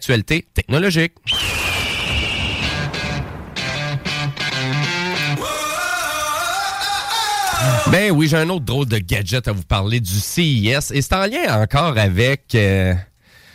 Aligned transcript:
Actualité 0.00 0.42
technologique. 0.52 1.14
Ben 7.90 8.10
oui, 8.12 8.28
j'ai 8.28 8.36
un 8.36 8.48
autre 8.48 8.64
drôle 8.64 8.86
de 8.86 8.98
gadget 8.98 9.48
à 9.48 9.52
vous 9.52 9.62
parler 9.62 10.00
du 10.00 10.10
CIS 10.10 10.92
et 10.92 11.02
c'est 11.02 11.12
en 11.14 11.26
lien 11.26 11.60
encore 11.62 11.96
avec... 11.96 12.54
euh, 12.54 12.94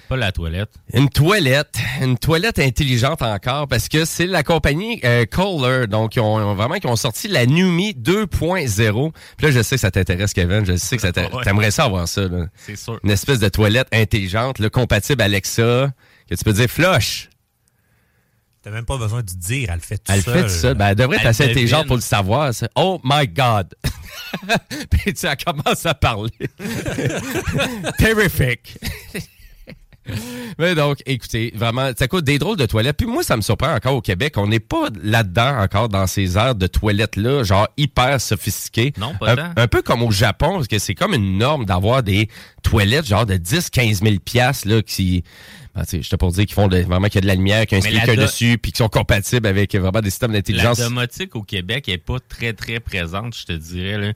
Pas 0.10 0.16
la 0.18 0.32
toilette. 0.32 0.70
Une 0.94 1.10
toilette, 1.10 1.76
une 2.02 2.18
toilette 2.18 2.58
intelligente 2.60 3.22
encore, 3.22 3.68
parce 3.68 3.88
que 3.90 4.06
c'est 4.06 4.26
la 4.26 4.42
compagnie 4.44 5.00
euh, 5.04 5.26
Kohler, 5.30 5.86
donc 5.88 6.16
ils 6.16 6.22
ont 6.22 6.54
vraiment 6.56 6.76
qui 6.76 6.88
ont 6.88 6.96
sorti 6.96 7.28
la 7.28 7.46
Numi 7.46 7.92
2.0. 7.94 9.12
Puis 9.38 9.46
là, 9.48 9.52
je 9.52 9.62
sais 9.62 9.76
que 9.76 9.82
ça 9.82 9.92
t'intéresse, 9.92 10.34
Kevin, 10.34 10.66
je 10.66 10.76
sais 10.78 10.96
que 10.96 11.02
ça 11.02 11.12
t'aimerais 11.44 11.72
ça 11.72 11.84
avoir 11.86 12.08
ça. 12.08 12.24
C'est 12.56 12.78
sûr. 12.78 13.00
Une 13.04 13.12
espèce 13.12 13.40
de 13.40 13.50
toilette 13.50 13.88
intelligente, 13.94 14.60
là, 14.60 14.70
compatible 14.70 15.22
Alexa, 15.22 15.92
que 16.36 16.44
tu 16.44 16.44
peux 16.46 16.54
dire 16.54 16.70
flush. 16.70 17.30
T'as 18.64 18.70
même 18.70 18.86
pas 18.86 18.98
besoin 18.98 19.22
de 19.22 19.26
dire, 19.32 19.70
elle 19.70 19.76
le 19.78 19.82
fait 19.82 19.98
tout 19.98 20.12
Elle 20.12 20.22
seul. 20.22 20.34
fait 20.36 20.44
tout 20.44 20.50
ça. 20.50 20.74
Ben, 20.76 20.90
elle 20.90 20.96
devrait 20.96 21.16
être 21.18 21.22
Elle 21.24 21.30
assez 21.30 21.44
devine. 21.44 21.58
intelligente 21.58 21.88
pour 21.88 21.96
le 21.96 22.02
savoir. 22.02 22.54
ça. 22.54 22.70
Oh 22.76 23.00
my 23.04 23.28
God! 23.28 23.74
Puis 24.92 25.14
tu 25.14 25.20
sais, 25.22 25.28
elle 25.28 25.44
commence 25.44 25.84
à 25.86 25.94
parler. 25.96 26.30
Terrific! 27.98 28.78
Mais 30.60 30.76
donc, 30.76 30.98
écoutez, 31.06 31.52
vraiment, 31.56 31.92
ça 31.98 32.08
coûte 32.08 32.26
des 32.26 32.40
drôles 32.40 32.58
de 32.58 32.66
toilettes. 32.66 32.98
Puis 32.98 33.08
moi, 33.08 33.24
ça 33.24 33.38
me 33.38 33.42
surprend 33.42 33.74
encore 33.74 33.96
au 33.96 34.02
Québec. 34.02 34.34
On 34.38 34.48
n'est 34.48 34.60
pas 34.60 34.88
là-dedans 35.04 35.60
encore 35.60 35.90
dans 35.90 36.08
ces 36.08 36.38
aires 36.38 36.56
de 36.56 36.68
toilettes-là, 36.68 37.44
genre 37.44 37.68
hyper 37.78 38.20
sophistiquées. 38.20 38.94
Non, 38.98 39.14
pas 39.20 39.34
un, 39.40 39.54
un 39.56 39.68
peu 39.68 39.82
comme 39.82 40.02
au 40.04 40.12
Japon, 40.12 40.56
parce 40.56 40.68
que 40.68 40.80
c'est 40.80 40.96
comme 40.96 41.14
une 41.14 41.38
norme 41.38 41.66
d'avoir 41.66 42.04
des 42.04 42.30
toilettes 42.64 43.06
genre 43.08 43.26
de 43.26 43.36
10-15 43.36 44.04
000 44.04 44.16
piastres, 44.24 44.68
là, 44.68 44.82
qui... 44.82 45.24
Ben, 45.74 45.86
sais, 45.86 46.02
j'étais 46.02 46.18
pour 46.18 46.34
dire 46.34 46.46
qu'ils 46.46 46.54
font 46.56 46.68
de- 46.68 46.80
vraiment 46.82 47.08
qu'il 47.08 47.16
y 47.16 47.18
a 47.20 47.22
de 47.22 47.28
la 47.28 47.36
lumière, 47.36 47.66
qu'il 47.66 47.78
y 47.78 47.82
a 47.82 47.88
un 47.88 47.90
la 47.92 47.98
speaker 48.00 48.16
do- 48.18 48.22
dessus, 48.24 48.58
puis 48.62 48.74
qui 48.74 48.80
sont 48.80 48.90
compatibles 48.90 49.48
avec 49.48 49.74
vraiment 49.74 50.02
des 50.02 50.10
systèmes 50.10 50.32
La 50.34 50.40
d'intelligence. 50.40 50.80
domotique 50.80 51.34
au 51.38 51.44
Québec 51.44 51.88
est 51.88 51.98
pas 51.98 52.18
très, 52.28 52.52
très 52.52 52.82
présente, 52.82 53.38
je 53.38 53.46
te 53.46 53.54
dirais. 53.54 53.98
là. 53.98 54.12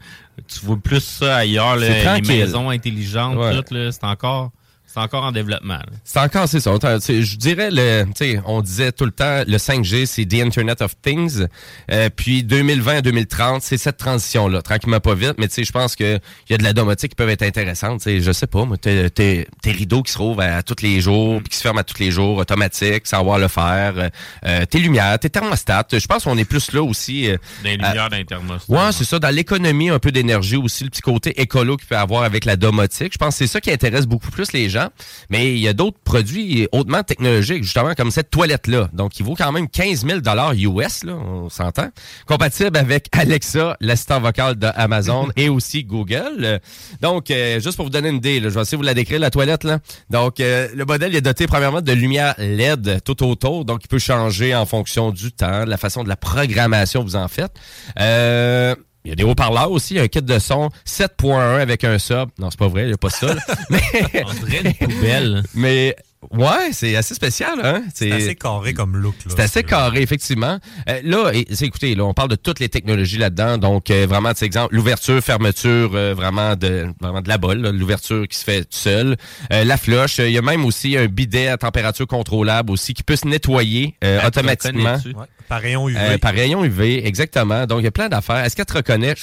Tu 0.50 0.60
vois 0.66 0.76
plus 0.76 1.00
ça 1.02 1.38
ailleurs, 1.38 1.78
là, 1.78 2.18
les 2.18 2.22
maisons 2.28 2.70
intelligentes, 2.72 3.38
Ouais. 3.38 3.56
tout, 3.64 3.74
là, 3.74 3.90
c'est 3.94 4.04
encore, 4.04 4.52
c'est 4.96 5.02
encore 5.02 5.24
en 5.26 5.32
développement. 5.34 5.80
C'est 6.06 6.20
encore, 6.20 6.48
c'est 6.48 6.62
ça. 6.62 6.72
Je 6.74 7.36
dirais, 7.36 7.70
le, 7.70 8.06
tu 8.06 8.12
sais, 8.16 8.40
on 8.46 8.62
disait 8.62 8.94
tout 8.94 9.04
le 9.06 9.12
temps, 9.12 9.44
le 9.46 9.58
5G, 9.58 10.06
c'est 10.06 10.26
The 10.26 10.36
Internet 10.36 10.82
of 10.82 10.94
Things. 11.02 11.46
Euh, 11.92 12.10
puis 12.16 12.44
2020 12.44 12.98
à 12.98 13.02
2030, 13.02 13.62
c'est 13.62 13.78
cette 13.78 13.98
transition-là, 13.98 14.62
tranquillement 14.62 15.02
pas 15.02 15.14
vite. 15.14 15.34
Mais 15.38 15.50
tu 15.50 15.56
sais, 15.56 15.64
je 15.66 15.72
pense 15.74 15.98
que 15.98 16.16
il 16.50 16.52
y 16.52 16.54
a 16.54 16.58
de 16.58 16.64
la 16.64 16.72
domotique 16.72 17.10
qui 17.10 17.16
peuvent 17.16 17.30
être 17.30 17.44
intéressantes. 17.44 18.00
Tu 18.00 18.04
sais, 18.06 18.22
je 18.22 18.32
sais 18.32 18.48
pas, 18.48 18.64
moi, 18.64 18.78
t'es- 18.78 19.48
rideaux 19.66 20.02
qui 20.02 20.14
se 20.14 20.18
rouvrent 20.18 20.42
à, 20.42 20.64
tous 20.64 20.82
les 20.82 21.02
jours, 21.02 21.40
puis 21.42 21.50
qui 21.50 21.58
se 21.58 21.62
ferment 21.62 21.82
à 21.82 21.84
tous 21.84 22.00
les 22.00 22.12
jours, 22.12 22.38
automatique, 22.38 23.06
sans 23.06 23.20
avoir 23.20 23.36
à 23.36 23.40
le 23.40 23.48
faire. 23.50 24.10
Euh, 24.46 24.66
tes 24.66 24.80
lumières, 24.80 25.20
tes 25.20 25.30
thermostats. 25.30 25.86
Je 25.92 26.06
pense 26.08 26.24
qu'on 26.24 26.38
est 26.38 26.46
plus 26.46 26.72
là 26.72 26.82
aussi. 26.82 27.30
euh, 27.30 27.38
Des 27.64 27.72
lumières 27.76 28.10
d'intermostat. 28.10 28.72
Ouais, 28.74 28.92
c'est 28.94 29.04
ça. 29.04 29.20
Dans 29.20 29.30
l'économie, 29.36 29.90
un 29.90 30.00
peu 30.00 30.12
d'énergie 30.14 30.56
aussi, 30.56 30.86
le 30.86 30.90
petit 30.90 31.02
côté 31.02 31.42
écolo 31.42 31.76
qu'il 31.76 31.88
peut 31.88 31.98
avoir 31.98 32.24
avec 32.24 32.46
la 32.46 32.56
domotique. 32.56 33.12
Je 33.14 33.18
pense 33.18 33.34
que 33.38 33.40
c'est 33.40 33.52
ça 33.52 33.60
qui 33.60 33.72
intéresse 33.72 34.06
beaucoup 34.08 34.32
plus 34.32 34.54
les 34.54 34.70
gens. 34.70 34.85
Mais 35.30 35.54
il 35.54 35.60
y 35.60 35.68
a 35.68 35.74
d'autres 35.74 36.00
produits 36.04 36.68
hautement 36.72 37.04
technologiques, 37.04 37.64
justement, 37.64 37.94
comme 37.94 38.12
cette 38.12 38.30
toilette-là. 38.30 38.90
Donc, 38.94 39.20
il 39.20 39.26
vaut 39.26 39.36
quand 39.36 39.52
même 39.52 39.68
15 39.68 40.06
000 40.06 40.20
US, 40.20 41.04
là, 41.04 41.14
on 41.14 41.50
s'entend. 41.50 41.90
Compatible 42.26 42.78
avec 42.78 43.08
Alexa, 43.12 43.78
l'assistant 43.80 44.20
vocal 44.20 44.56
de 44.56 44.68
Amazon 44.76 45.30
et 45.36 45.50
aussi 45.50 45.84
Google. 45.84 46.60
Donc, 47.02 47.32
euh, 47.32 47.60
juste 47.60 47.76
pour 47.76 47.86
vous 47.86 47.92
donner 47.92 48.10
une 48.10 48.18
idée, 48.18 48.40
là, 48.40 48.50
je 48.50 48.56
vais 48.56 48.62
essayer 48.62 48.78
de 48.78 48.82
vous 48.82 48.86
la 48.86 48.94
décrire, 48.94 49.20
la 49.20 49.32
toilette. 49.32 49.64
Là. 49.64 49.80
Donc, 50.10 50.40
euh, 50.40 50.68
le 50.74 50.86
modèle 50.86 51.16
est 51.16 51.22
doté 51.22 51.48
premièrement 51.48 51.82
de 51.82 51.92
lumière 51.92 52.36
LED 52.38 53.02
tout 53.04 53.24
autour. 53.24 53.66
Donc, 53.66 53.82
il 53.84 53.88
peut 53.88 54.00
changer 54.00 54.56
en 54.56 54.66
fonction 54.66 55.12
du 55.12 55.32
temps, 55.32 55.66
de 55.66 55.70
la 55.70 55.78
façon 55.78 56.04
de 56.04 56.10
la 56.10 56.16
programmation 56.16 57.02
que 57.02 57.08
vous 57.08 57.16
en 57.16 57.28
faites. 57.28 57.54
Euh, 58.00 58.76
il 59.06 59.10
y 59.10 59.12
a 59.12 59.16
des 59.16 59.24
haut-parleurs 59.24 59.72
aussi, 59.72 60.00
un 60.00 60.08
kit 60.08 60.22
de 60.22 60.40
son 60.40 60.70
7.1 60.86 61.60
avec 61.62 61.84
un 61.84 62.00
sub. 62.00 62.30
Non, 62.40 62.50
c'est 62.50 62.60
pas 62.60 62.68
vrai, 62.68 62.84
il 62.84 62.88
n'y 62.88 62.94
a 62.94 62.98
pas 62.98 63.10
ça. 63.10 63.34
là. 63.34 63.42
mais, 63.70 63.82
On 64.26 64.46
dirait 64.46 64.76
une 64.82 64.88
poubelle. 64.88 65.44
mais 65.54 65.96
ouais, 66.32 66.70
c'est 66.72 66.96
assez 66.96 67.14
spécial. 67.14 67.60
Hein? 67.64 67.84
C'est 67.94 68.12
assez 68.12 68.36
carré 68.36 68.74
comme 68.74 68.98
look. 68.98 69.14
là. 69.26 69.32
C'est 69.36 69.40
assez 69.44 69.64
carré, 69.64 70.02
effectivement. 70.02 70.58
Euh, 70.90 71.00
là, 71.04 71.32
et- 71.34 71.46
écoutez, 71.64 71.94
là, 71.94 72.04
on 72.04 72.14
parle 72.16 72.30
de 72.30 72.36
toutes 72.36 72.60
les 72.60 72.70
technologies 72.70 73.18
là-dedans. 73.20 73.58
Donc, 73.60 73.92
euh, 73.92 74.08
vraiment, 74.10 74.32
c'est 74.36 74.46
exemple, 74.46 74.74
l'ouverture, 74.76 75.22
fermeture, 75.22 75.92
euh, 75.94 76.14
vraiment 76.16 76.56
de 76.56 76.88
vraiment 77.00 77.22
de 77.22 77.30
la 77.30 77.38
bolle, 77.38 77.60
là, 77.60 77.72
l'ouverture 77.72 78.28
qui 78.28 78.38
se 78.38 78.44
fait 78.44 78.62
tout 78.62 78.70
seul. 78.72 79.18
Euh, 79.54 79.64
la 79.64 79.78
flush, 79.78 80.20
euh, 80.20 80.28
il 80.28 80.34
y 80.34 80.38
a 80.38 80.42
même 80.42 80.66
aussi 80.66 80.98
un 80.98 81.06
bidet 81.06 81.48
à 81.48 81.58
température 81.58 82.08
contrôlable 82.08 82.72
aussi 82.72 82.94
qui 82.96 83.04
peut 83.04 83.16
se 83.16 83.28
nettoyer 83.28 83.96
euh, 84.04 84.20
te 84.22 84.28
automatiquement. 84.28 84.98
Par 85.48 85.62
rayon 85.62 85.88
UV. 85.88 85.98
Euh, 86.00 86.18
par 86.18 86.34
rayon 86.34 86.64
UV, 86.64 87.06
exactement. 87.06 87.66
Donc, 87.66 87.80
il 87.82 87.84
y 87.84 87.88
a 87.88 87.92
plein 87.92 88.10
d'affaires. 88.10 88.44
Est-ce 88.44 88.56
qu'elle 88.56 88.66
te 88.66 88.74
reconnaît? 88.74 89.16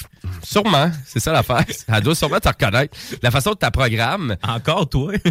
Sûrement. 0.43 0.89
C'est 1.05 1.19
ça 1.19 1.31
l'affaire. 1.31 1.65
Elle 1.87 2.01
doit 2.01 2.15
sûrement 2.15 2.39
te 2.39 2.47
reconnaître. 2.47 2.95
La 3.21 3.31
façon 3.31 3.51
de 3.51 3.55
ta 3.55 3.71
programme, 3.71 4.37
Encore 4.43 4.87
toi? 4.89 5.13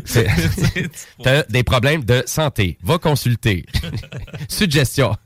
T'as 1.23 1.43
des 1.45 1.63
problèmes 1.63 2.05
de 2.05 2.23
santé. 2.27 2.79
Va 2.83 2.99
consulter. 2.99 3.65
Suggestion. 4.49 5.17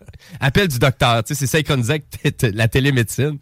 Appel 0.41 0.69
du 0.69 0.79
docteur. 0.79 1.23
C'est 1.27 1.47
synchronisé 1.47 2.05
avec 2.21 2.55
la 2.55 2.69
télémédecine. 2.69 3.39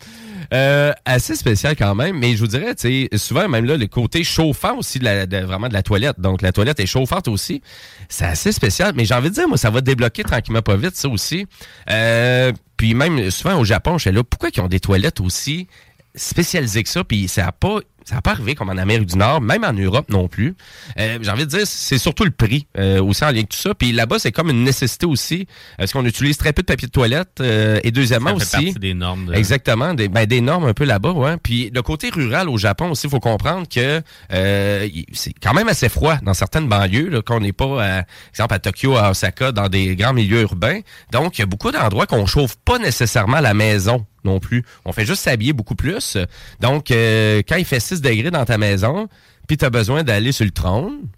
Euh, 0.53 0.93
assez 1.05 1.35
spécial 1.37 1.75
quand 1.77 1.95
même, 1.95 2.19
mais 2.19 2.37
je 2.37 2.41
vous 2.41 2.47
dirais, 2.47 2.75
souvent 3.17 3.49
même 3.49 3.65
là, 3.65 3.77
le 3.77 3.87
côté 3.87 4.25
chauffant 4.25 4.77
aussi 4.77 4.99
de 4.99 5.05
la, 5.05 5.27
vraiment 5.45 5.69
de 5.69 5.73
la 5.73 5.83
toilette. 5.83 6.21
Donc, 6.21 6.43
la 6.43 6.53
toilette 6.53 6.81
est 6.81 6.87
chauffante 6.87 7.29
aussi. 7.29 7.63
C'est 8.09 8.27
assez 8.27 8.53
spécial, 8.53 8.93
mais 8.95 9.05
j'ai 9.05 9.15
envie 9.15 9.31
de 9.31 9.35
dire, 9.35 9.49
moi, 9.49 9.57
ça 9.57 9.71
va 9.71 9.81
débloquer 9.81 10.23
tranquillement 10.23 10.63
pas 10.63 10.77
vite, 10.77 10.97
ça 10.97 11.09
aussi. 11.09 11.47
Euh, 11.91 12.53
puis 12.77 12.95
même, 12.95 13.31
souvent 13.31 13.59
au 13.59 13.65
Japon, 13.65 13.99
je 13.99 14.09
suis 14.09 14.13
là, 14.13 14.23
pourquoi 14.23 14.51
ils 14.55 14.61
ont 14.61 14.69
des 14.69 14.81
toilettes 14.81 15.21
aussi 15.21 15.69
spécialisées 16.15 16.83
que 16.83 16.89
ça, 16.89 17.05
puis 17.05 17.29
ça 17.29 17.49
a 17.49 17.53
pas... 17.53 17.81
Ça 18.05 18.17
n'a 18.17 18.21
pas 18.23 18.33
arrivé 18.33 18.55
comme 18.55 18.69
en 18.69 18.77
Amérique 18.77 19.07
du 19.07 19.17
Nord, 19.17 19.41
même 19.41 19.65
en 19.65 19.73
Europe 19.73 20.11
non 20.11 20.29
plus. 20.29 20.55
Euh, 20.99 21.19
J'ai 21.23 21.31
envie 21.31 21.45
de 21.47 21.51
dire, 21.51 21.67
c'est 21.67 21.99
surtout 21.99 22.25
le 22.25 22.31
prix 22.31 22.67
euh, 22.79 23.03
aussi 23.03 23.25
en 23.25 23.29
lien 23.29 23.35
avec 23.35 23.49
tout 23.49 23.57
ça. 23.57 23.75
Puis 23.75 23.93
là-bas, 23.93 24.19
c'est 24.19 24.33
comme 24.33 24.51
une 24.51 24.63
nécessité 24.63 25.07
aussi, 25.07 25.47
parce 25.79 25.93
qu'on 25.93 26.05
utilise 26.05 26.37
très 26.37 26.53
peu 26.53 26.63
de 26.63 26.67
papier 26.67 26.87
de 26.89 26.93
toilette. 26.93 27.41
euh, 27.41 27.81
et 27.83 27.91
deuxièmement 27.91 28.39
Ça 28.39 28.45
fait 28.47 28.57
aussi, 28.57 28.65
partie 28.67 28.81
des 28.81 28.95
normes. 28.95 29.27
De... 29.27 29.35
Exactement, 29.35 29.95
des, 29.95 30.09
ben, 30.09 30.27
des 30.27 30.41
normes 30.41 30.67
un 30.67 30.75
peu 30.75 30.85
là-bas, 30.85 31.13
ouais. 31.13 31.37
Puis 31.43 31.71
le 31.75 31.83
côté 31.83 32.11
rural 32.11 32.49
au 32.49 32.59
Japon 32.59 32.91
aussi, 32.91 33.07
il 33.07 33.11
faut 33.11 33.21
comprendre 33.21 33.67
que 33.69 34.03
euh, 34.33 34.89
c'est 35.13 35.33
quand 35.43 35.55
même 35.55 35.69
assez 35.69 35.89
froid 35.89 36.17
dans 36.23 36.35
certaines 36.35 36.69
banlieues, 36.69 37.09
là, 37.09 37.23
qu'on 37.23 37.41
n'est 37.41 37.53
pas, 37.53 37.83
à, 38.01 38.03
exemple, 38.31 38.55
à 38.55 38.59
Tokyo, 38.59 38.97
à 38.97 39.11
Osaka, 39.11 39.53
dans 39.53 39.69
des 39.69 39.97
grands 39.97 40.13
milieux 40.13 40.43
urbains. 40.43 40.81
Donc, 41.13 41.39
il 41.39 41.43
y 41.43 41.45
a 41.45 41.47
beaucoup 41.47 41.71
d'endroits 41.71 42.07
qu'on 42.07 42.27
chauffe 42.27 42.57
pas 42.65 42.79
nécessairement 42.79 43.39
à 43.39 43.41
la 43.43 43.55
maison 43.55 44.05
non 44.25 44.41
plus. 44.41 44.65
On 44.87 44.93
fait 44.93 45.05
juste 45.05 45.23
s'habiller 45.23 45.53
beaucoup 45.53 45.75
plus. 45.75 46.17
Donc, 46.61 46.91
euh, 46.91 47.43
quand 47.47 47.57
il 47.57 47.67
fait 47.67 47.79
6 47.79 47.94
degrés 48.03 48.31
dans 48.31 48.45
ta 48.45 48.59
maison, 48.59 49.09
puis 49.47 49.57
tu 49.57 49.65
as 49.65 49.71
besoin 49.71 50.03
d'aller 50.03 50.33
sur 50.33 50.45
le 50.45 50.51
trône, 50.51 51.09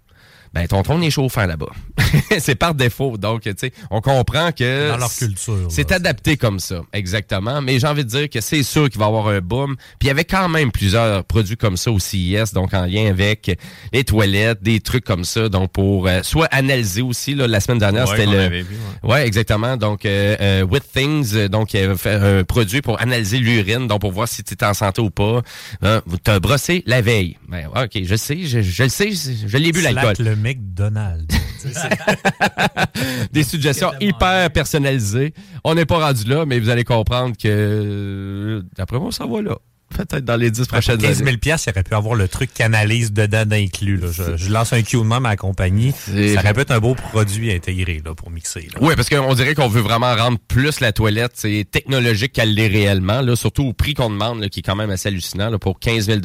ben, 0.57 0.67
ton 0.67 0.81
trône 0.81 1.03
est 1.03 1.11
chauffant 1.11 1.45
là-bas. 1.45 1.69
c'est 2.39 2.55
par 2.55 2.73
défaut. 2.73 3.15
Donc, 3.17 3.43
tu 3.43 3.53
sais, 3.55 3.71
on 3.91 4.01
comprend 4.01 4.51
que. 4.51 4.89
Dans 4.89 4.97
leur 4.97 5.13
culture. 5.13 5.67
C'est 5.69 5.91
adapté 5.91 6.35
comme 6.35 6.59
ça, 6.59 6.81
exactement. 6.93 7.61
Mais 7.61 7.79
j'ai 7.79 7.85
envie 7.85 8.03
de 8.03 8.09
dire 8.09 8.27
que 8.27 8.41
c'est 8.41 8.63
sûr 8.63 8.89
qu'il 8.89 8.97
va 8.97 9.05
y 9.05 9.07
avoir 9.07 9.27
un 9.27 9.39
boom. 9.39 9.75
Puis 9.99 10.05
il 10.05 10.07
y 10.07 10.09
avait 10.09 10.25
quand 10.25 10.49
même 10.49 10.71
plusieurs 10.71 11.23
produits 11.25 11.57
comme 11.57 11.77
ça 11.77 11.91
au 11.91 11.99
CIS, 11.99 12.53
donc 12.53 12.73
en 12.73 12.85
lien 12.85 13.07
avec 13.07 13.55
les 13.93 14.03
toilettes, 14.03 14.63
des 14.63 14.79
trucs 14.79 15.05
comme 15.05 15.25
ça. 15.25 15.47
Donc, 15.47 15.71
pour 15.71 16.07
euh, 16.07 16.23
soit 16.23 16.47
analyser 16.47 17.03
aussi, 17.03 17.35
là, 17.35 17.47
la 17.47 17.59
semaine 17.59 17.77
dernière, 17.77 18.07
Ouais, 18.07 18.17
c'était 18.17 18.25
le. 18.31 18.47
vu, 18.63 18.77
ouais. 19.03 19.11
Ouais, 19.11 19.27
exactement. 19.27 19.77
Donc, 19.77 20.05
euh, 20.05 20.35
euh, 20.41 20.63
With 20.63 20.91
Things, 20.91 21.35
euh, 21.35 21.47
donc, 21.49 21.75
il 21.75 21.81
avait 21.81 21.97
fait 21.97 22.15
un 22.15 22.43
produit 22.43 22.81
pour 22.81 22.99
analyser 22.99 23.37
l'urine, 23.37 23.87
donc 23.87 24.01
pour 24.01 24.11
voir 24.11 24.27
si 24.27 24.43
tu 24.43 24.55
es 24.55 24.63
en 24.63 24.73
santé 24.73 25.01
ou 25.01 25.11
pas. 25.11 25.41
Hein, 25.83 26.01
tu 26.23 26.31
as 26.31 26.39
brossé 26.39 26.83
la 26.87 27.01
veille. 27.01 27.37
Ben, 27.47 27.67
OK, 27.75 28.01
je 28.03 28.15
sais, 28.15 28.39
je, 28.45 28.61
je 28.61 28.83
le 28.83 28.89
sais, 28.89 29.11
je, 29.11 29.47
je 29.47 29.57
l'ai 29.57 29.71
bu 29.71 29.81
l'alcool. 29.81 30.15
McDonald's. 30.47 31.35
Des 33.33 33.43
suggestions 33.43 33.91
hyper 33.99 34.49
personnalisées. 34.51 35.33
On 35.65 35.75
n'est 35.75 35.85
pas 35.85 35.99
rendu 35.99 36.23
là, 36.23 36.45
mais 36.45 36.59
vous 36.59 36.69
allez 36.69 36.85
comprendre 36.85 37.35
que, 37.35 37.47
euh, 37.47 38.61
d'après 38.77 38.97
moi, 38.97 39.11
ça 39.11 39.25
va 39.25 39.41
là. 39.41 39.57
Peut-être 39.95 40.25
dans 40.25 40.35
les 40.35 40.51
10 40.51 40.59
Pour 40.59 40.67
prochaines 40.67 40.97
15 40.97 41.21
années. 41.21 41.31
000 41.31 41.37
piastres, 41.37 41.67
il 41.67 41.71
aurait 41.71 41.83
pu 41.83 41.95
avoir 41.95 42.15
le 42.15 42.27
truc 42.27 42.53
canalise 42.53 43.11
dedans 43.13 43.45
d'inclus. 43.45 43.97
là. 43.97 44.07
Je, 44.11 44.37
je 44.37 44.51
lance 44.51 44.73
un 44.73 44.81
cue 44.81 44.97
de 44.97 45.01
même 45.03 45.25
à 45.25 45.29
la 45.29 45.35
compagnie. 45.37 45.93
Ça 45.93 46.11
aurait 46.11 46.53
pu 46.53 46.59
être 46.61 46.71
un 46.71 46.79
beau 46.79 46.93
produit 46.95 47.53
intégré 47.53 48.01
là, 48.05 48.13
pour 48.13 48.29
mixer. 48.29 48.67
là. 48.73 48.79
Oui, 48.81 48.95
parce 48.95 49.09
qu'on 49.09 49.33
dirait 49.33 49.55
qu'on 49.55 49.67
veut 49.69 49.81
vraiment 49.81 50.13
rendre 50.15 50.37
plus 50.47 50.79
la 50.79 50.91
toilette 50.91 51.31
c'est 51.35 51.65
technologique 51.69 52.33
qu'elle 52.33 52.53
l'est 52.53 52.67
réellement, 52.67 53.21
là, 53.21 53.35
surtout 53.35 53.63
au 53.63 53.73
prix 53.73 53.93
qu'on 53.93 54.09
demande, 54.09 54.41
là, 54.41 54.49
qui 54.49 54.59
est 54.59 54.63
quand 54.63 54.75
même 54.75 54.89
assez 54.89 55.07
hallucinant, 55.09 55.49
là, 55.49 55.57
pour 55.57 55.79
15 55.79 56.05
000 56.05 56.19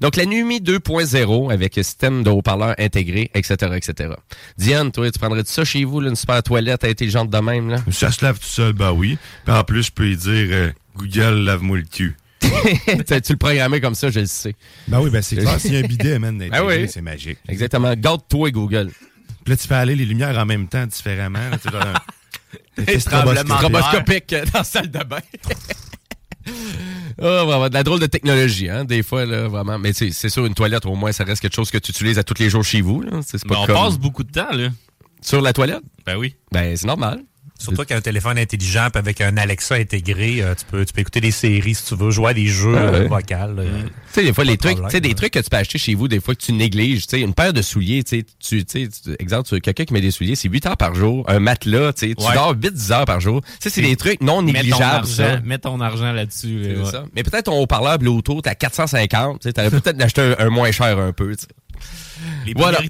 Donc, 0.00 0.16
la 0.16 0.26
Numi 0.26 0.60
2.0 0.60 1.52
avec 1.52 1.74
système 1.74 2.22
de 2.22 2.30
haut-parleur 2.30 2.74
intégré, 2.78 3.30
etc., 3.34 3.72
etc. 3.76 4.10
Diane, 4.58 4.92
toi, 4.92 5.10
tu 5.10 5.18
prendrais 5.18 5.42
ça 5.46 5.64
chez 5.64 5.84
vous, 5.84 6.00
là, 6.00 6.10
une 6.10 6.16
super 6.16 6.42
toilette 6.42 6.84
intelligente 6.84 7.30
de 7.30 7.38
même, 7.38 7.68
là? 7.70 7.78
Ça 7.90 8.10
se 8.10 8.24
lave 8.24 8.38
tout 8.38 8.46
seul, 8.46 8.72
bah 8.72 8.92
oui. 8.92 9.18
Puis 9.44 9.54
en 9.54 9.64
plus, 9.64 9.84
je 9.84 9.92
peux 9.92 10.04
lui 10.04 10.16
dire 10.16 10.48
euh, 10.50 10.70
Google, 10.96 11.44
lave-moi 11.44 11.78
le 11.78 11.84
cul. 11.84 12.16
tu 13.06 13.20
tu 13.22 13.32
le 13.32 13.38
programmais 13.38 13.80
comme 13.80 13.94
ça, 13.94 14.10
je 14.10 14.20
le 14.20 14.26
sais. 14.26 14.54
Ben 14.88 15.00
oui, 15.00 15.10
ben 15.10 15.22
c'est 15.22 15.36
clair. 15.36 15.60
S'il 15.60 15.74
y 15.74 15.76
a 15.76 15.80
un 15.80 15.82
bidet, 15.82 16.18
man, 16.18 16.38
Ben 16.50 16.64
oui. 16.64 16.88
c'est 16.88 17.00
magique. 17.02 17.38
Exactement. 17.48 17.94
Garde-toi, 17.94 18.50
Google. 18.50 18.90
Puis 19.44 19.52
là, 19.52 19.56
tu 19.56 19.66
fais 19.66 19.74
aller 19.74 19.96
les 19.96 20.04
lumières 20.04 20.36
en 20.38 20.46
même 20.46 20.68
temps, 20.68 20.86
différemment. 20.86 21.38
Là, 21.50 21.58
tu 21.58 21.70
genre 21.70 21.82
un-. 22.88 22.98
Stroboscopique 22.98 24.32
euh, 24.32 24.44
dans 24.52 24.58
la 24.58 24.64
salle 24.64 24.90
de 24.90 24.98
bain. 25.04 25.18
Ah, 27.22 27.44
vraiment, 27.44 27.68
de 27.68 27.74
la 27.74 27.82
drôle 27.82 28.00
de 28.00 28.06
technologie, 28.06 28.68
hein, 28.68 28.84
des 28.84 29.02
fois, 29.02 29.26
là, 29.26 29.48
vraiment. 29.48 29.78
Mais 29.78 29.92
c'est 29.92 30.10
sûr, 30.28 30.46
une 30.46 30.54
toilette, 30.54 30.86
au 30.86 30.94
moins, 30.94 31.12
ça 31.12 31.24
reste 31.24 31.42
quelque 31.42 31.54
chose 31.54 31.70
que 31.70 31.78
tu 31.78 31.90
utilises 31.90 32.18
à 32.18 32.24
tous 32.24 32.38
les 32.38 32.48
jours 32.50 32.64
chez 32.64 32.80
vous. 32.80 33.02
Là. 33.02 33.20
C'est 33.26 33.44
Mais 33.44 33.54
pas 33.54 33.60
on 33.60 33.66
comme- 33.66 33.74
passe 33.76 33.98
beaucoup 33.98 34.24
de 34.24 34.32
temps, 34.32 34.50
là. 34.52 34.68
Sur 35.20 35.42
la 35.42 35.52
toilette? 35.52 35.82
Ben 36.06 36.16
oui. 36.16 36.34
Ben, 36.50 36.74
c'est 36.76 36.86
normal. 36.86 37.20
Surtout 37.62 37.84
qu'un 37.84 38.00
téléphone 38.00 38.38
intelligent 38.38 38.88
avec 38.94 39.20
un 39.20 39.36
Alexa 39.36 39.74
intégré, 39.76 40.42
euh, 40.42 40.54
tu, 40.54 40.64
peux, 40.64 40.84
tu 40.84 40.92
peux 40.92 41.00
écouter 41.02 41.20
des 41.20 41.30
séries 41.30 41.74
si 41.74 41.84
tu 41.84 41.94
veux, 41.94 42.10
jouer 42.10 42.30
à 42.30 42.34
des 42.34 42.46
jeux 42.46 42.74
Ah 42.76 42.90
ouais. 42.90 42.98
euh, 43.00 43.08
vocaux. 43.08 43.60
euh. 43.60 43.82
Tu 43.82 43.88
sais, 44.12 44.22
des 44.24 44.32
fois, 44.32 44.44
les 44.44 44.56
trucs, 44.56 44.72
tu 44.72 44.76
sais, 44.76 44.82
problème, 44.82 45.02
des 45.02 45.14
trucs 45.14 45.32
que 45.32 45.38
tu 45.38 45.50
peux 45.50 45.56
acheter 45.56 45.78
chez 45.78 45.94
vous, 45.94 46.08
des 46.08 46.20
fois 46.20 46.34
que 46.34 46.40
tu 46.40 46.52
négliges, 46.52 47.02
tu 47.06 47.16
sais, 47.16 47.20
une 47.20 47.34
paire 47.34 47.52
de 47.52 47.62
souliers, 47.62 48.02
tu 48.02 48.24
sais, 48.40 48.64
tu, 48.64 48.86
exemple, 49.18 49.60
quelqu'un 49.60 49.84
qui 49.84 49.92
met 49.92 50.00
des 50.00 50.10
souliers, 50.10 50.34
c'est 50.36 50.48
8 50.48 50.66
heures 50.66 50.76
par 50.76 50.94
jour, 50.94 51.24
un 51.28 51.38
matelas, 51.38 51.92
tu 51.92 52.08
sais, 52.08 52.14
tu 52.14 52.24
Ouais. 52.24 52.34
dors 52.34 52.54
8-10 52.54 52.92
heures 52.92 53.04
par 53.04 53.20
jour. 53.20 53.42
Tu 53.42 53.48
sais, 53.60 53.70
c'est 53.70 53.82
des 53.82 53.96
trucs 53.96 54.20
non 54.22 54.42
négligeables, 54.42 55.06
ça. 55.06 55.40
mets 55.40 55.58
ton 55.58 55.80
argent 55.80 56.12
là-dessus. 56.12 56.76
Ouais. 56.82 56.90
ça. 56.90 57.04
Mais 57.14 57.22
peut-être 57.22 57.44
ton 57.44 57.58
haut-parleur 57.60 57.98
Bluetooth 57.98 58.46
à 58.46 58.54
450, 58.54 59.40
tu 59.40 59.48
sais, 59.48 59.52
t'aurais 59.52 59.70
peut-être 59.70 60.00
acheté 60.02 60.22
un, 60.22 60.46
un 60.46 60.48
moins 60.50 60.70
cher 60.72 60.98
un 60.98 61.12
peu. 61.12 61.34
Les 62.46 62.54
Voilà. 62.54 62.80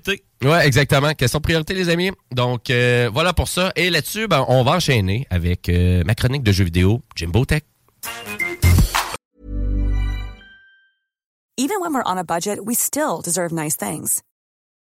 Ouais, 0.42 0.66
exactement. 0.66 1.12
Question 1.12 1.40
priorité, 1.40 1.74
les 1.74 1.90
amis. 1.90 2.12
Donc, 2.30 2.70
euh, 2.70 3.10
voilà 3.12 3.34
pour 3.34 3.48
ça. 3.48 3.72
Et 3.76 3.90
là-dessus, 3.90 4.26
ben, 4.26 4.44
on 4.48 4.62
va 4.62 4.72
enchaîner 4.72 5.26
avec 5.28 5.68
euh, 5.68 6.02
ma 6.04 6.14
chronique 6.14 6.42
de 6.42 6.52
jeux 6.52 6.64
vidéo, 6.64 7.02
Jimbo 7.14 7.44
Tech. 7.44 7.62
Even 11.58 11.80
when 11.82 11.92
we're 11.92 12.02
on 12.06 12.16
a 12.16 12.24
budget, 12.24 12.64
we 12.64 12.74
still 12.74 13.20
deserve 13.22 13.52
nice 13.52 13.76
things. 13.76 14.22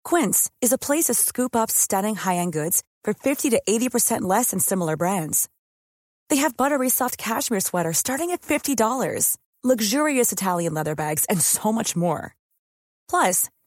Quince 0.06 0.50
is 0.62 0.72
a 0.72 0.78
place 0.78 1.08
to 1.08 1.14
scoop 1.14 1.54
up 1.54 1.70
stunning 1.70 2.16
high-end 2.16 2.54
goods 2.54 2.84
for 3.04 3.14
50 3.14 3.50
to 3.50 3.62
80% 3.68 4.22
less 4.22 4.52
than 4.52 4.62
similar 4.62 4.96
brands. 4.96 5.50
They 6.30 6.38
have 6.38 6.56
buttery 6.56 6.90
soft 6.90 7.18
cashmere 7.18 7.60
sweaters 7.60 7.98
starting 7.98 8.32
at 8.32 8.42
$50, 8.44 9.36
luxurious 9.62 10.32
Italian 10.32 10.74
leather 10.74 10.96
bags, 10.96 11.26
and 11.26 11.42
so 11.42 11.74
much 11.74 11.98
more. 11.98 12.34
Plus, 13.10 13.50